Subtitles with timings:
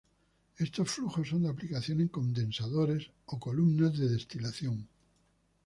[0.57, 4.87] Estos flujos son de aplicación en condensadores o columnas de destilación.